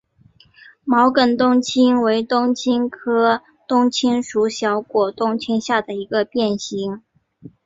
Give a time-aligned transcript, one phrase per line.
[0.83, 7.03] 毛梗冬青为冬青科冬青属小果冬青下的一个变型。